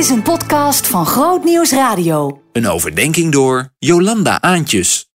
[0.00, 2.42] is een podcast van Groot Nieuws Radio.
[2.52, 5.10] Een overdenking door Jolanda Aantjes.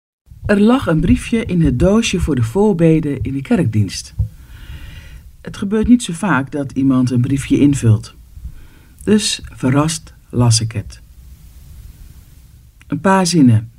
[0.45, 4.13] Er lag een briefje in het doosje voor de voorbeden in de kerkdienst.
[5.41, 8.13] Het gebeurt niet zo vaak dat iemand een briefje invult.
[9.03, 10.99] Dus verrast las ik het.
[12.87, 13.71] Een paar zinnen.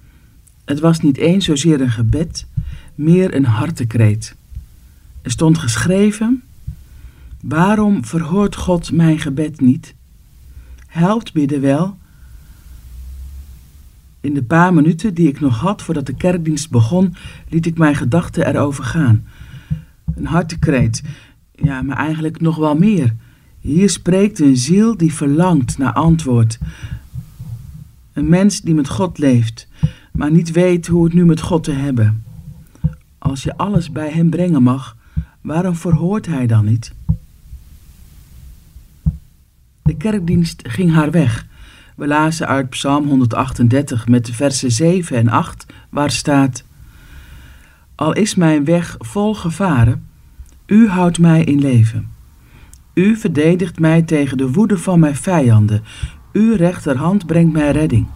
[0.64, 2.46] Het was niet eens zozeer een gebed,
[2.94, 4.34] meer een hartekreet.
[5.22, 6.42] Er stond geschreven:
[7.40, 9.94] Waarom verhoort God mijn gebed niet?
[10.96, 11.96] Helpt bidden wel.
[14.20, 17.14] In de paar minuten die ik nog had voordat de kerkdienst begon,
[17.48, 19.26] liet ik mijn gedachten erover gaan.
[20.14, 21.02] Een hartekreet,
[21.52, 23.14] ja, maar eigenlijk nog wel meer.
[23.60, 26.58] Hier spreekt een ziel die verlangt naar antwoord.
[28.12, 29.68] Een mens die met God leeft,
[30.12, 32.24] maar niet weet hoe het nu met God te hebben.
[33.18, 34.96] Als je alles bij hem brengen mag,
[35.40, 36.95] waarom verhoort hij dan niet?
[39.96, 41.46] Kerkdienst ging haar weg.
[41.96, 46.64] We lazen uit Psalm 138 met de versen 7 en 8, waar staat:
[47.94, 50.06] Al is mijn weg vol gevaren,
[50.66, 52.08] u houdt mij in leven.
[52.94, 55.82] U verdedigt mij tegen de woede van mijn vijanden.
[56.32, 58.06] Uw rechterhand brengt mij redding.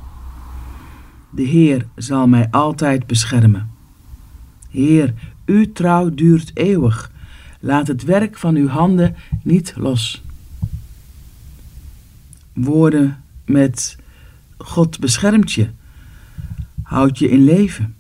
[1.31, 3.71] De Heer zal mij altijd beschermen.
[4.71, 5.15] Heer,
[5.47, 7.13] uw trouw duurt eeuwig.
[7.61, 10.23] Laat het werk van uw handen niet los.
[12.65, 13.97] Woorden met
[14.59, 15.69] God beschermt je,
[16.83, 17.95] houdt je in leven,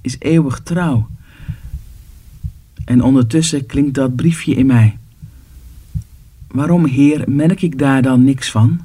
[0.00, 1.08] is eeuwig trouw.
[2.84, 4.98] En ondertussen klinkt dat briefje in mij.
[6.46, 8.80] Waarom, Heer, merk ik daar dan niks van?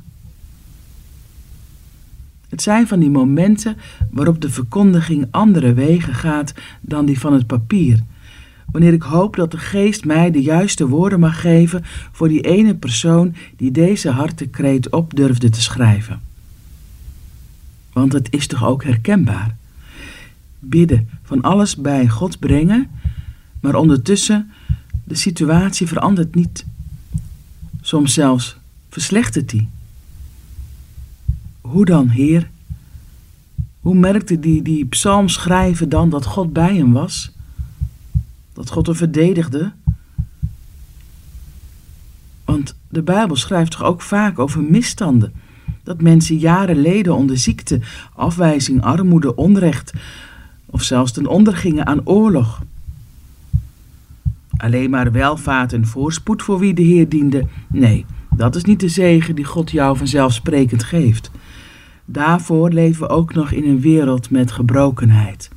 [2.50, 3.78] Het zijn van die momenten
[4.12, 8.04] waarop de verkondiging andere wegen gaat dan die van het papier.
[8.74, 12.76] Wanneer ik hoop dat de geest mij de juiste woorden mag geven voor die ene
[12.76, 16.22] persoon die deze hartekreet op durfde te schrijven.
[17.92, 19.56] Want het is toch ook herkenbaar?
[20.60, 22.90] Bidden, van alles bij God brengen,
[23.60, 24.52] maar ondertussen
[25.04, 26.66] de situatie verandert niet.
[27.82, 28.58] Soms zelfs
[28.90, 29.70] verslechtert die.
[31.62, 32.50] Hoe dan, Heer?
[33.80, 37.33] Hoe merkte die, die psalmschrijver dan dat God bij hem was?
[38.54, 39.72] Dat God hem verdedigde?
[42.46, 45.34] Want de Bijbel schrijft toch ook vaak over misstanden.
[45.84, 47.80] Dat mensen jaren leden onder ziekte,
[48.16, 49.94] afwijzing, armoede, onrecht
[50.66, 52.64] of zelfs ten onder gingen aan oorlog.
[54.58, 57.48] Alleen maar welvaart en voorspoed voor wie de Heer diende.
[57.70, 58.06] Nee,
[58.36, 61.32] dat is niet de zegen die God jou vanzelfsprekend geeft.
[62.06, 65.50] Daarvoor leven we ook nog in een wereld met gebrokenheid.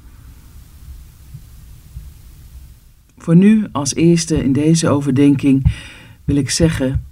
[3.27, 5.73] Voor nu, als eerste in deze overdenking,
[6.25, 7.05] wil ik zeggen: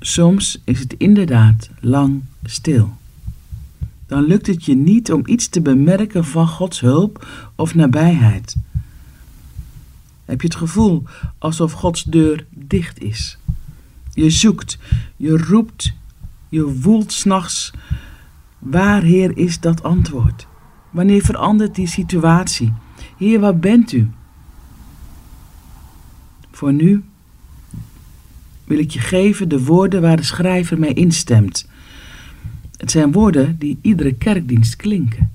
[0.00, 2.96] soms is het inderdaad lang stil.
[4.06, 8.56] Dan lukt het je niet om iets te bemerken van Gods hulp of nabijheid.
[10.24, 11.02] Heb je het gevoel
[11.38, 13.38] alsof Gods deur dicht is?
[14.12, 14.78] Je zoekt,
[15.16, 15.92] je roept,
[16.48, 17.72] je woelt s'nachts.
[18.58, 20.46] Waar, Heer, is dat antwoord?
[20.90, 22.72] Wanneer verandert die situatie?
[23.16, 24.10] Heer, waar bent u?
[26.58, 27.04] Voor nu
[28.64, 31.68] wil ik je geven de woorden waar de schrijver mee instemt.
[32.76, 35.32] Het zijn woorden die iedere kerkdienst klinken,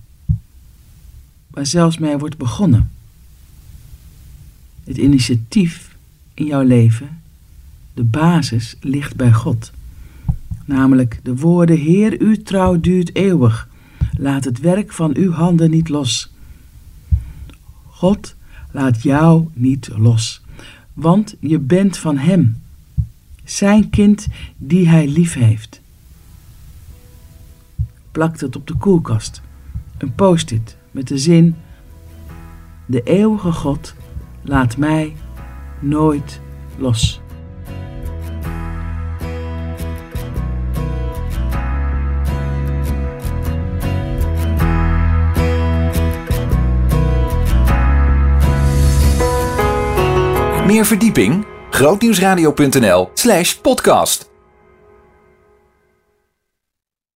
[1.48, 2.92] waar zelfs mee wordt begonnen.
[4.84, 5.96] Het initiatief
[6.34, 7.22] in jouw leven,
[7.94, 9.72] de basis ligt bij God.
[10.66, 13.68] Namelijk de woorden: Heer, uw trouw duurt eeuwig.
[14.18, 16.34] Laat het werk van uw handen niet los.
[17.86, 18.36] God
[18.72, 20.43] laat jou niet los,
[20.94, 22.62] want je bent van Hem,
[23.44, 24.28] zijn kind
[24.58, 25.82] die Hij lief heeft.
[28.12, 29.42] Plakt het op de koelkast,
[29.98, 31.56] een post-it met de zin:
[32.86, 33.96] De eeuwige God
[34.42, 35.16] laat mij
[35.80, 36.42] nooit
[36.78, 37.23] los.
[50.66, 51.46] Meer verdieping?
[51.70, 54.33] grootnieuwsradio.nl slash podcast